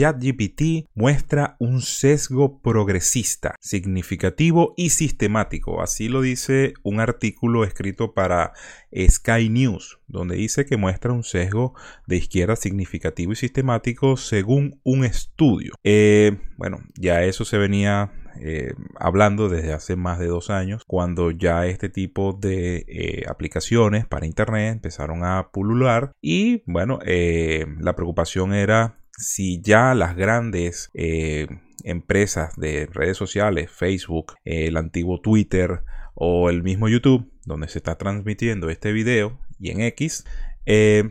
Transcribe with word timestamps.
ChatGPT 0.00 0.88
muestra 0.94 1.56
un 1.58 1.82
sesgo 1.82 2.62
progresista, 2.62 3.54
significativo 3.60 4.72
y 4.74 4.88
sistemático. 4.88 5.82
Así 5.82 6.08
lo 6.08 6.22
dice 6.22 6.72
un 6.82 7.00
artículo 7.00 7.64
escrito 7.64 8.14
para 8.14 8.54
Sky 8.96 9.50
News, 9.50 10.00
donde 10.06 10.36
dice 10.36 10.64
que 10.64 10.78
muestra 10.78 11.12
un 11.12 11.22
sesgo 11.22 11.74
de 12.06 12.16
izquierda 12.16 12.56
significativo 12.56 13.32
y 13.32 13.36
sistemático 13.36 14.16
según 14.16 14.80
un 14.84 15.04
estudio. 15.04 15.74
Eh, 15.84 16.38
bueno, 16.56 16.78
ya 16.98 17.22
eso 17.24 17.44
se 17.44 17.58
venía 17.58 18.10
eh, 18.40 18.72
hablando 18.98 19.50
desde 19.50 19.74
hace 19.74 19.96
más 19.96 20.18
de 20.18 20.28
dos 20.28 20.48
años, 20.48 20.82
cuando 20.86 21.30
ya 21.30 21.66
este 21.66 21.90
tipo 21.90 22.32
de 22.32 22.86
eh, 22.88 23.24
aplicaciones 23.28 24.06
para 24.06 24.24
Internet 24.24 24.72
empezaron 24.72 25.24
a 25.24 25.50
pulular 25.52 26.12
y 26.22 26.62
bueno, 26.64 27.00
la 27.04 27.94
preocupación 27.94 28.54
era 28.54 28.99
si 29.20 29.60
ya 29.62 29.94
las 29.94 30.16
grandes 30.16 30.90
empresas 31.84 32.56
de 32.56 32.86
redes 32.86 33.16
sociales, 33.16 33.70
Facebook, 33.70 34.34
el 34.44 34.76
antiguo 34.76 35.20
Twitter 35.20 35.82
o 36.14 36.50
el 36.50 36.62
mismo 36.62 36.88
YouTube, 36.88 37.30
donde 37.44 37.68
se 37.68 37.78
está 37.78 37.96
transmitiendo 37.96 38.70
este 38.70 38.92
video 38.92 39.38
y 39.58 39.70
en 39.70 39.80
X, 39.82 40.24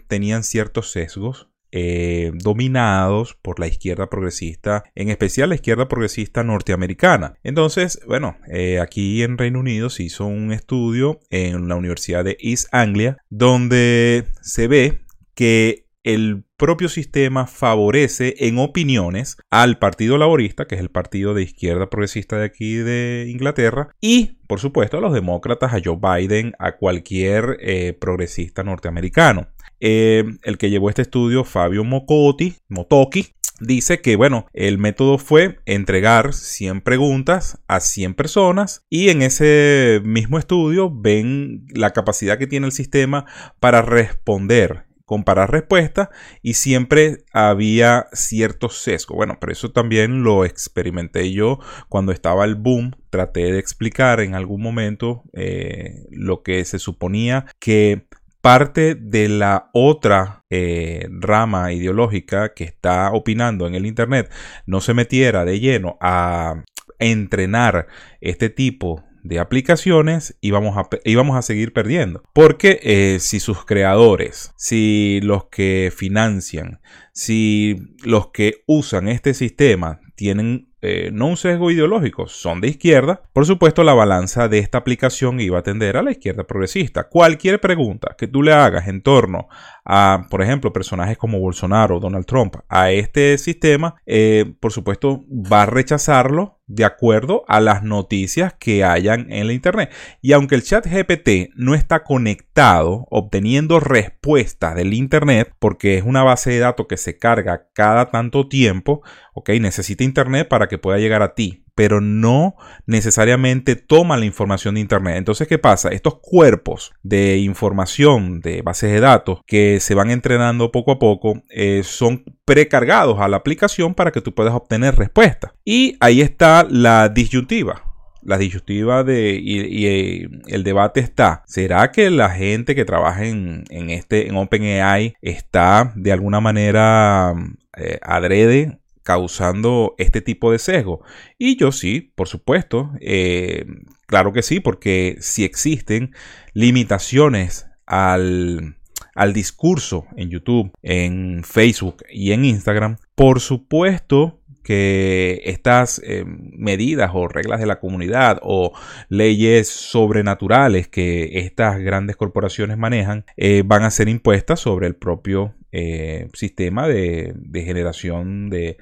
tenían 0.07 0.43
ciertos 0.43 0.91
sesgos 0.91 1.49
eh, 1.71 2.31
dominados 2.33 3.37
por 3.43 3.59
la 3.59 3.67
izquierda 3.67 4.09
progresista, 4.09 4.85
en 4.95 5.09
especial 5.09 5.49
la 5.49 5.55
izquierda 5.55 5.87
progresista 5.87 6.43
norteamericana. 6.43 7.35
Entonces, 7.43 7.99
bueno, 8.07 8.37
eh, 8.51 8.79
aquí 8.79 9.21
en 9.21 9.37
Reino 9.37 9.59
Unido 9.59 9.91
se 9.91 10.01
hizo 10.01 10.25
un 10.25 10.51
estudio 10.51 11.19
en 11.29 11.67
la 11.67 11.75
Universidad 11.75 12.23
de 12.23 12.37
East 12.39 12.69
Anglia, 12.71 13.17
donde 13.29 14.25
se 14.41 14.67
ve 14.67 15.01
que 15.35 15.85
el 16.03 16.43
propio 16.57 16.89
sistema 16.89 17.47
favorece 17.47 18.35
en 18.39 18.57
opiniones 18.57 19.37
al 19.49 19.79
Partido 19.79 20.17
Laborista, 20.17 20.65
que 20.65 20.75
es 20.75 20.81
el 20.81 20.89
partido 20.89 21.33
de 21.33 21.43
izquierda 21.43 21.89
progresista 21.89 22.37
de 22.37 22.45
aquí 22.45 22.75
de 22.75 23.27
Inglaterra, 23.29 23.89
y 24.01 24.39
por 24.47 24.59
supuesto 24.59 24.97
a 24.97 25.01
los 25.01 25.13
demócratas, 25.13 25.73
a 25.73 25.81
Joe 25.83 25.97
Biden, 26.01 26.53
a 26.59 26.77
cualquier 26.77 27.57
eh, 27.61 27.93
progresista 27.93 28.63
norteamericano. 28.63 29.47
Eh, 29.79 30.25
el 30.43 30.57
que 30.57 30.69
llevó 30.69 30.89
este 30.89 31.03
estudio, 31.03 31.43
Fabio 31.43 31.83
Mocotti, 31.83 32.55
Motoki, 32.67 33.27
dice 33.61 34.01
que, 34.01 34.15
bueno, 34.15 34.47
el 34.53 34.77
método 34.77 35.17
fue 35.17 35.59
entregar 35.65 36.33
100 36.33 36.81
preguntas 36.81 37.61
a 37.67 37.79
100 37.79 38.13
personas 38.13 38.85
y 38.89 39.09
en 39.09 39.21
ese 39.21 40.01
mismo 40.03 40.39
estudio 40.39 40.89
ven 40.89 41.65
la 41.73 41.91
capacidad 41.91 42.37
que 42.37 42.47
tiene 42.47 42.65
el 42.65 42.71
sistema 42.71 43.25
para 43.59 43.81
responder 43.81 44.88
comparar 45.09 45.49
respuestas 45.49 46.09
y 46.43 46.53
siempre 46.53 47.23
había 47.33 48.05
cierto 48.13 48.69
sesgo. 48.69 49.15
Bueno, 49.15 49.37
pero 49.41 49.51
eso 49.51 49.71
también 49.71 50.21
lo 50.21 50.45
experimenté 50.45 51.33
yo 51.33 51.57
cuando 51.87 52.11
estaba 52.11 52.45
el 52.45 52.53
boom. 52.53 52.91
Traté 53.09 53.51
de 53.51 53.57
explicar 53.57 54.19
en 54.19 54.35
algún 54.35 54.61
momento 54.61 55.23
eh, 55.33 56.05
lo 56.11 56.43
que 56.43 56.63
se 56.63 56.77
suponía 56.77 57.47
que 57.59 58.05
parte 58.41 58.93
de 58.93 59.29
la 59.29 59.71
otra 59.73 60.43
eh, 60.51 61.07
rama 61.09 61.73
ideológica 61.73 62.53
que 62.53 62.65
está 62.65 63.11
opinando 63.11 63.65
en 63.65 63.73
el 63.73 63.87
Internet 63.87 64.31
no 64.67 64.79
se 64.79 64.93
metiera 64.93 65.43
de 65.43 65.59
lleno 65.59 65.97
a 66.01 66.65
entrenar 66.99 67.87
este 68.21 68.51
tipo 68.51 69.03
de 69.29 69.39
aplicaciones 69.39 70.35
íbamos 70.41 70.75
a, 70.75 71.37
a 71.37 71.41
seguir 71.43 71.71
perdiendo. 71.71 72.23
Porque 72.33 72.79
eh, 72.81 73.19
si 73.19 73.39
sus 73.39 73.63
creadores, 73.63 74.51
si 74.57 75.19
los 75.21 75.45
que 75.45 75.93
financian, 75.95 76.81
si 77.13 77.95
los 78.03 78.31
que 78.31 78.63
usan 78.65 79.07
este 79.07 79.35
sistema 79.35 79.99
tienen 80.15 80.68
eh, 80.81 81.09
no 81.11 81.27
un 81.27 81.37
sesgo 81.37 81.71
ideológico, 81.71 82.27
son 82.27 82.61
de 82.61 82.69
izquierda, 82.69 83.21
por 83.33 83.45
supuesto 83.45 83.83
la 83.83 83.93
balanza 83.93 84.47
de 84.47 84.59
esta 84.59 84.77
aplicación 84.77 85.39
iba 85.39 85.59
a 85.59 85.63
tender 85.63 85.97
a 85.97 86.03
la 86.03 86.11
izquierda 86.11 86.45
progresista. 86.45 87.09
Cualquier 87.09 87.59
pregunta 87.59 88.15
que 88.17 88.27
tú 88.27 88.43
le 88.43 88.53
hagas 88.53 88.87
en 88.87 89.01
torno 89.01 89.47
a, 89.83 90.27
por 90.29 90.41
ejemplo, 90.41 90.71
personajes 90.71 91.17
como 91.17 91.39
Bolsonaro 91.39 91.97
o 91.97 91.99
Donald 91.99 92.25
Trump 92.25 92.55
a 92.69 92.91
este 92.91 93.37
sistema, 93.37 93.95
eh, 94.05 94.53
por 94.59 94.71
supuesto 94.71 95.25
va 95.29 95.63
a 95.63 95.65
rechazarlo 95.65 96.59
de 96.69 96.85
acuerdo 96.85 97.43
a 97.47 97.59
las 97.59 97.83
noticias 97.83 98.53
que 98.53 98.83
hayan 98.83 99.31
en 99.31 99.47
la 99.47 99.53
internet. 99.53 99.91
Y 100.21 100.33
aunque 100.33 100.53
el 100.53 100.63
chat 100.63 100.85
GPT 100.85 101.49
no 101.55 101.73
está 101.73 102.03
conectado 102.03 103.07
obteniendo 103.09 103.79
respuestas 103.79 104.75
del 104.75 104.93
internet, 104.93 105.51
porque 105.57 105.97
es 105.97 106.03
una 106.03 106.23
base 106.23 106.51
de 106.51 106.59
datos 106.59 106.85
que 106.87 106.97
se 106.97 107.17
carga 107.17 107.69
cada 107.73 108.11
tanto 108.11 108.47
tiempo, 108.47 109.01
ok, 109.33 109.49
necesita 109.59 110.03
internet 110.03 110.47
para 110.47 110.67
que 110.69 110.77
pueda 110.77 110.97
llegar 110.97 111.21
a 111.21 111.33
ti 111.33 111.65
pero 111.79 112.01
no 112.01 112.55
necesariamente 112.87 113.77
toma 113.77 114.17
la 114.17 114.25
información 114.25 114.75
de 114.75 114.81
Internet. 114.81 115.15
Entonces, 115.15 115.47
¿qué 115.47 115.57
pasa? 115.57 115.87
Estos 115.87 116.19
cuerpos 116.21 116.91
de 117.03 117.37
información 117.37 118.41
de 118.41 118.61
bases 118.61 118.91
de 118.91 118.99
datos 118.99 119.39
que 119.47 119.79
se 119.79 119.95
van 119.95 120.11
entrenando 120.11 120.73
poco 120.73 120.91
a 120.91 120.99
poco 120.99 121.41
eh, 121.49 121.83
son 121.85 122.25
precargados 122.43 123.21
a 123.21 123.29
la 123.29 123.37
aplicación 123.37 123.95
para 123.95 124.11
que 124.11 124.19
tú 124.19 124.33
puedas 124.33 124.53
obtener 124.53 124.97
respuestas. 124.97 125.53
Y 125.63 125.95
ahí 126.01 126.19
está 126.19 126.67
la 126.69 127.07
disyuntiva 127.07 127.85
la 128.21 128.37
disyuntiva 128.37 129.05
de 129.05 129.39
y, 129.41 129.85
eh, 129.85 130.29
el 130.47 130.65
debate 130.65 130.99
está 130.99 131.43
será 131.47 131.89
que 131.89 132.09
la 132.09 132.29
gente 132.29 132.75
que 132.75 132.83
trabaja 132.83 133.25
en, 133.25 133.63
este 133.69 134.27
en 134.27 134.35
OpenAI 134.35 135.15
está 135.21 135.93
de 135.95 136.11
alguna 136.11 136.41
manera 136.41 137.33
eh, 137.77 137.97
adrede 138.01 138.79
causando 139.03 139.95
este 139.97 140.21
tipo 140.21 140.51
de 140.51 140.59
sesgo? 140.59 141.01
Y 141.37 141.57
yo 141.57 141.71
sí, 141.71 142.11
por 142.15 142.27
supuesto, 142.27 142.91
eh, 143.01 143.65
claro 144.05 144.33
que 144.33 144.41
sí, 144.41 144.59
porque 144.59 145.17
si 145.19 145.43
existen 145.43 146.13
limitaciones 146.53 147.67
al, 147.85 148.77
al 149.15 149.33
discurso 149.33 150.05
en 150.15 150.29
YouTube, 150.29 150.71
en 150.81 151.43
Facebook 151.43 152.03
y 152.11 152.31
en 152.31 152.45
Instagram, 152.45 152.97
por 153.15 153.39
supuesto 153.39 154.39
que 154.63 155.41
estas 155.45 155.99
eh, 156.05 156.23
medidas 156.25 157.11
o 157.15 157.27
reglas 157.27 157.59
de 157.59 157.65
la 157.65 157.79
comunidad 157.79 158.39
o 158.43 158.71
leyes 159.07 159.67
sobrenaturales 159.67 160.87
que 160.87 161.39
estas 161.39 161.79
grandes 161.79 162.15
corporaciones 162.15 162.77
manejan 162.77 163.25
eh, 163.35 163.63
van 163.65 163.83
a 163.83 163.89
ser 163.89 164.09
impuestas 164.09 164.59
sobre 164.59 164.85
el 164.85 164.95
propio 164.95 165.55
eh, 165.71 166.29
sistema 166.33 166.87
de, 166.87 167.33
generación 167.53 168.49
de, 168.49 168.77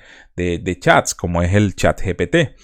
chats, 0.79 1.15
como 1.15 1.41
es 1.41 1.53
el 1.53 1.75
chat 1.75 2.01
GPT. 2.01 2.55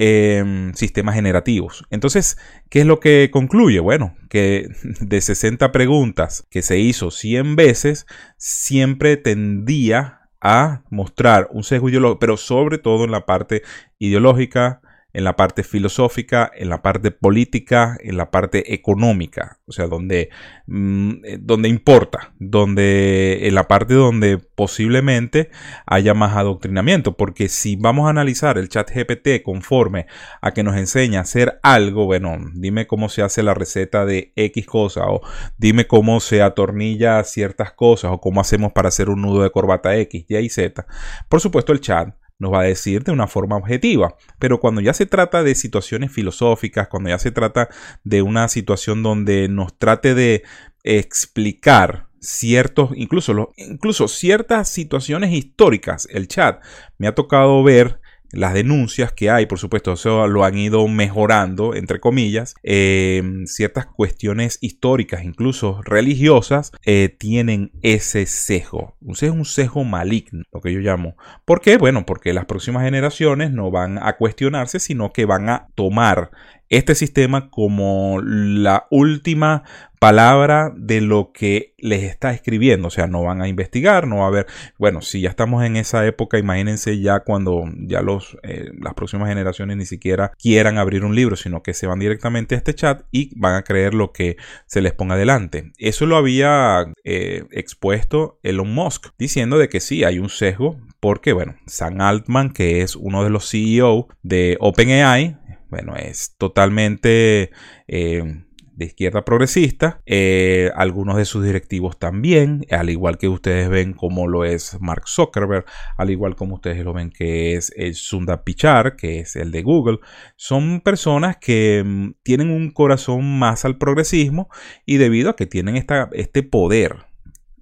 Em, 0.00 0.74
sistemas 0.74 1.16
generativos. 1.16 1.84
Entonces, 1.90 2.38
¿qué 2.70 2.80
es 2.80 2.86
lo 2.86 3.00
que 3.00 3.30
concluye? 3.32 3.80
Bueno, 3.80 4.16
que 4.30 4.68
de 5.00 5.20
60 5.20 5.72
preguntas 5.72 6.46
que 6.50 6.62
se 6.62 6.78
hizo 6.78 7.10
100 7.10 7.56
veces, 7.56 8.06
siempre 8.36 9.16
tendía 9.16 10.20
a 10.40 10.84
mostrar 10.90 11.48
un 11.50 11.64
sesgo 11.64 11.88
ideológico, 11.88 12.20
pero 12.20 12.36
sobre 12.36 12.78
todo 12.78 13.04
en 13.04 13.10
la 13.10 13.26
parte 13.26 13.62
ideológica, 13.98 14.80
en 15.14 15.24
la 15.24 15.36
parte 15.36 15.62
filosófica, 15.62 16.50
en 16.54 16.68
la 16.68 16.82
parte 16.82 17.10
política, 17.10 17.96
en 18.00 18.18
la 18.18 18.30
parte 18.30 18.74
económica, 18.74 19.58
o 19.66 19.72
sea, 19.72 19.86
donde, 19.86 20.28
mm, 20.66 21.24
eh, 21.24 21.38
donde 21.40 21.68
importa, 21.70 22.34
donde 22.38 23.48
en 23.48 23.54
la 23.54 23.66
parte 23.68 23.94
donde 23.94 24.36
posiblemente 24.36 25.50
haya 25.86 26.12
más 26.12 26.36
adoctrinamiento, 26.36 27.16
porque 27.16 27.48
si 27.48 27.76
vamos 27.76 28.06
a 28.06 28.10
analizar 28.10 28.58
el 28.58 28.68
chat 28.68 28.90
GPT 28.90 29.42
conforme 29.42 30.06
a 30.42 30.52
que 30.52 30.62
nos 30.62 30.76
enseña 30.76 31.20
a 31.20 31.22
hacer 31.22 31.58
algo, 31.62 32.04
bueno, 32.04 32.36
dime 32.54 32.86
cómo 32.86 33.08
se 33.08 33.22
hace 33.22 33.42
la 33.42 33.54
receta 33.54 34.04
de 34.04 34.32
X 34.36 34.66
cosa 34.66 35.06
o 35.06 35.22
dime 35.56 35.86
cómo 35.86 36.20
se 36.20 36.42
atornilla 36.42 37.24
ciertas 37.24 37.72
cosas 37.72 38.12
o 38.12 38.20
cómo 38.20 38.42
hacemos 38.42 38.72
para 38.72 38.88
hacer 38.88 39.08
un 39.08 39.22
nudo 39.22 39.42
de 39.42 39.50
corbata 39.50 39.96
X, 39.96 40.26
Y 40.28 40.36
y 40.36 40.48
Z. 40.50 40.86
Por 41.28 41.40
supuesto, 41.40 41.72
el 41.72 41.80
chat 41.80 42.14
nos 42.38 42.52
va 42.52 42.60
a 42.60 42.64
decir 42.64 43.04
de 43.04 43.12
una 43.12 43.26
forma 43.26 43.56
objetiva. 43.56 44.16
Pero 44.38 44.60
cuando 44.60 44.80
ya 44.80 44.94
se 44.94 45.06
trata 45.06 45.42
de 45.42 45.54
situaciones 45.54 46.12
filosóficas, 46.12 46.88
cuando 46.88 47.10
ya 47.10 47.18
se 47.18 47.30
trata 47.30 47.68
de 48.04 48.22
una 48.22 48.48
situación 48.48 49.02
donde 49.02 49.48
nos 49.48 49.76
trate 49.76 50.14
de 50.14 50.44
explicar 50.84 52.06
ciertos, 52.20 52.90
incluso, 52.94 53.52
incluso 53.56 54.08
ciertas 54.08 54.68
situaciones 54.68 55.32
históricas, 55.32 56.08
el 56.10 56.28
chat 56.28 56.62
me 56.96 57.06
ha 57.06 57.14
tocado 57.14 57.62
ver 57.62 58.00
las 58.32 58.54
denuncias 58.54 59.12
que 59.12 59.30
hay, 59.30 59.46
por 59.46 59.58
supuesto, 59.58 59.92
eso 59.92 60.26
lo 60.26 60.44
han 60.44 60.58
ido 60.58 60.86
mejorando, 60.88 61.74
entre 61.74 62.00
comillas. 62.00 62.54
Eh, 62.62 63.22
ciertas 63.46 63.86
cuestiones 63.86 64.58
históricas, 64.60 65.24
incluso 65.24 65.80
religiosas, 65.82 66.72
eh, 66.84 67.14
tienen 67.16 67.72
ese 67.82 68.26
sesgo. 68.26 68.96
Un 69.00 69.16
sesgo, 69.16 69.36
un 69.36 69.44
sesgo 69.44 69.84
maligno, 69.84 70.44
lo 70.52 70.60
que 70.60 70.72
yo 70.72 70.80
llamo. 70.80 71.16
¿Por 71.44 71.60
qué? 71.60 71.78
Bueno, 71.78 72.04
porque 72.04 72.32
las 72.32 72.44
próximas 72.44 72.84
generaciones 72.84 73.52
no 73.52 73.70
van 73.70 73.98
a 73.98 74.16
cuestionarse, 74.16 74.80
sino 74.80 75.12
que 75.12 75.24
van 75.24 75.48
a 75.48 75.68
tomar 75.74 76.30
este 76.68 76.94
sistema 76.94 77.50
como 77.50 78.20
la 78.22 78.86
última 78.90 79.64
palabra 79.98 80.72
de 80.76 81.00
lo 81.00 81.32
que 81.32 81.74
les 81.78 82.04
está 82.04 82.32
escribiendo. 82.32 82.88
O 82.88 82.90
sea, 82.90 83.06
no 83.06 83.22
van 83.22 83.42
a 83.42 83.48
investigar, 83.48 84.06
no 84.06 84.18
va 84.18 84.24
a 84.24 84.28
haber. 84.28 84.46
Bueno, 84.78 85.02
si 85.02 85.20
ya 85.20 85.30
estamos 85.30 85.64
en 85.64 85.76
esa 85.76 86.06
época, 86.06 86.38
imagínense 86.38 87.00
ya 87.00 87.20
cuando 87.20 87.64
ya 87.86 88.00
los, 88.02 88.36
eh, 88.42 88.70
las 88.80 88.94
próximas 88.94 89.28
generaciones 89.28 89.76
ni 89.76 89.86
siquiera 89.86 90.32
quieran 90.38 90.78
abrir 90.78 91.04
un 91.04 91.14
libro, 91.14 91.36
sino 91.36 91.62
que 91.62 91.74
se 91.74 91.86
van 91.86 91.98
directamente 91.98 92.54
a 92.54 92.58
este 92.58 92.74
chat 92.74 93.02
y 93.10 93.38
van 93.38 93.54
a 93.54 93.62
creer 93.62 93.94
lo 93.94 94.12
que 94.12 94.36
se 94.66 94.80
les 94.80 94.92
ponga 94.92 95.14
adelante. 95.14 95.72
Eso 95.78 96.06
lo 96.06 96.16
había 96.16 96.86
eh, 97.04 97.44
expuesto 97.50 98.38
Elon 98.42 98.72
Musk, 98.72 99.08
diciendo 99.18 99.58
de 99.58 99.68
que 99.68 99.80
sí, 99.80 100.04
hay 100.04 100.18
un 100.18 100.28
sesgo, 100.28 100.78
porque, 101.00 101.32
bueno, 101.32 101.56
Sam 101.66 102.00
Altman, 102.00 102.50
que 102.50 102.82
es 102.82 102.96
uno 102.96 103.24
de 103.24 103.30
los 103.30 103.48
CEO 103.48 104.08
de 104.22 104.56
OpenAI, 104.60 105.37
bueno, 105.70 105.96
es 105.96 106.34
totalmente. 106.38 107.50
Eh, 107.86 108.44
de 108.78 108.84
izquierda 108.84 109.24
progresista, 109.24 110.00
eh, 110.06 110.70
algunos 110.76 111.16
de 111.16 111.24
sus 111.24 111.44
directivos 111.44 111.98
también, 111.98 112.64
al 112.70 112.90
igual 112.90 113.18
que 113.18 113.26
ustedes 113.26 113.68
ven 113.68 113.92
como 113.92 114.28
lo 114.28 114.44
es 114.44 114.80
Mark 114.80 115.08
Zuckerberg, 115.08 115.64
al 115.96 116.10
igual 116.10 116.36
como 116.36 116.54
ustedes 116.54 116.84
lo 116.84 116.92
ven 116.92 117.10
que 117.10 117.56
es 117.56 117.72
el 117.74 117.96
Sundar 117.96 118.44
Pichar, 118.44 118.94
que 118.94 119.18
es 119.18 119.34
el 119.34 119.50
de 119.50 119.62
Google, 119.62 119.98
son 120.36 120.80
personas 120.80 121.38
que 121.38 121.82
mm, 121.84 122.10
tienen 122.22 122.50
un 122.50 122.70
corazón 122.70 123.40
más 123.40 123.64
al 123.64 123.78
progresismo 123.78 124.48
y 124.86 124.98
debido 124.98 125.30
a 125.30 125.36
que 125.36 125.46
tienen 125.46 125.76
esta, 125.76 126.08
este 126.12 126.44
poder 126.44 127.07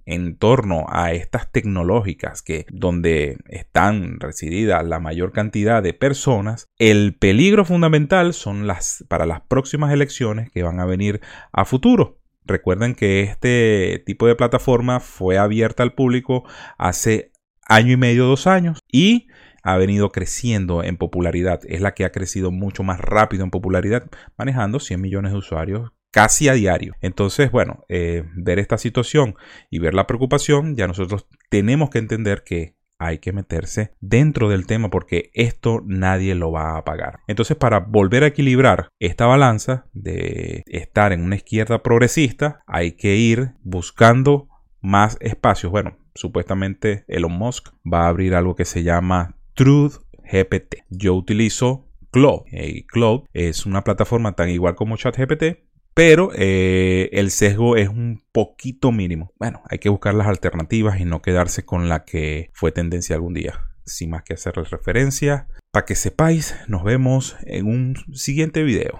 en 0.07 0.37
torno 0.37 0.85
a 0.89 1.11
estas 1.11 1.51
tecnológicas 1.51 2.41
que 2.41 2.65
donde 2.71 3.37
están 3.49 4.19
resididas 4.19 4.87
la 4.87 4.99
mayor 4.99 5.33
cantidad 5.33 5.83
de 5.83 5.93
personas, 5.93 6.67
el 6.79 7.15
peligro 7.15 7.65
fundamental 7.65 8.33
son 8.33 8.67
las 8.67 9.05
para 9.09 9.25
las 9.25 9.41
próximas 9.41 9.93
elecciones 9.93 10.49
que 10.49 10.63
van 10.63 10.79
a 10.79 10.85
venir 10.85 11.19
a 11.51 11.65
futuro. 11.65 12.19
Recuerden 12.45 12.95
que 12.95 13.23
este 13.23 14.01
tipo 14.05 14.27
de 14.27 14.35
plataforma 14.35 15.01
fue 15.01 15.37
abierta 15.37 15.83
al 15.83 15.93
público 15.93 16.45
hace 16.77 17.33
año 17.67 17.91
y 17.91 17.97
medio, 17.97 18.25
dos 18.25 18.47
años 18.47 18.79
y 18.89 19.27
ha 19.61 19.75
venido 19.75 20.13
creciendo 20.13 20.83
en 20.83 20.95
popularidad. 20.95 21.59
Es 21.67 21.81
la 21.81 21.93
que 21.93 22.05
ha 22.05 22.13
crecido 22.13 22.51
mucho 22.51 22.83
más 22.83 23.01
rápido 23.01 23.43
en 23.43 23.51
popularidad, 23.51 24.09
manejando 24.37 24.79
100 24.79 25.01
millones 25.01 25.33
de 25.33 25.37
usuarios 25.39 25.91
casi 26.17 26.49
a 26.49 26.53
diario. 26.53 26.95
Entonces, 27.01 27.51
bueno, 27.51 27.85
eh, 27.89 28.23
ver 28.35 28.57
esta 28.57 28.79
situación 28.79 29.35
y 29.69 29.77
ver 29.77 29.93
la 29.93 30.07
preocupación, 30.07 30.75
ya 30.75 30.87
nosotros 30.87 31.27
tenemos 31.51 31.91
que 31.91 31.99
entender 31.99 32.43
que 32.43 32.75
hay 32.97 33.19
que 33.19 33.33
meterse 33.33 33.93
dentro 34.01 34.49
del 34.49 34.65
tema 34.65 34.89
porque 34.89 35.29
esto 35.35 35.83
nadie 35.85 36.33
lo 36.33 36.51
va 36.51 36.75
a 36.75 36.83
pagar. 36.83 37.19
Entonces, 37.27 37.55
para 37.55 37.81
volver 37.81 38.23
a 38.23 38.27
equilibrar 38.27 38.89
esta 38.97 39.27
balanza 39.27 39.85
de 39.93 40.63
estar 40.65 41.13
en 41.13 41.21
una 41.21 41.35
izquierda 41.35 41.83
progresista, 41.83 42.63
hay 42.65 42.93
que 42.93 43.15
ir 43.15 43.51
buscando 43.61 44.49
más 44.81 45.17
espacios. 45.19 45.71
Bueno, 45.71 45.99
supuestamente 46.15 47.05
Elon 47.07 47.33
Musk 47.33 47.69
va 47.85 48.05
a 48.05 48.07
abrir 48.07 48.33
algo 48.33 48.55
que 48.55 48.65
se 48.65 48.81
llama 48.81 49.35
Truth 49.53 49.97
GPT. 50.23 50.77
Yo 50.89 51.13
utilizo 51.13 51.87
Cloud. 52.09 52.45
Cloud 52.87 53.25
es 53.33 53.67
una 53.67 53.83
plataforma 53.83 54.33
tan 54.33 54.49
igual 54.49 54.73
como 54.73 54.97
ChatGPT, 54.97 55.66
pero 55.97 56.29
eh, 56.35 57.09
el 57.11 57.31
sesgo 57.31 57.75
es 57.75 57.89
un 57.89 58.21
poquito 58.31 58.91
mínimo. 58.91 59.33
Bueno, 59.39 59.63
hay 59.67 59.79
que 59.79 59.89
buscar 59.89 60.13
las 60.13 60.27
alternativas 60.27 60.99
y 60.99 61.05
no 61.05 61.23
quedarse 61.23 61.65
con 61.65 61.89
la 61.89 62.05
que 62.05 62.51
fue 62.53 62.71
tendencia 62.71 63.15
algún 63.15 63.33
día. 63.33 63.71
Sin 63.83 64.11
más 64.11 64.21
que 64.21 64.35
hacerles 64.35 64.69
referencia, 64.69 65.47
para 65.71 65.87
que 65.87 65.95
sepáis, 65.95 66.55
nos 66.67 66.83
vemos 66.83 67.35
en 67.47 67.65
un 67.65 67.95
siguiente 68.13 68.61
video. 68.61 68.99